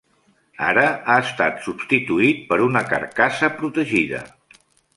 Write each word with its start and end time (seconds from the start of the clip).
Ara 0.67 0.85
ha 0.91 1.17
estat 1.25 1.61
substituït 1.67 2.41
per 2.53 2.59
una 2.71 2.85
carcassa 2.95 3.53
protegida. 3.61 4.27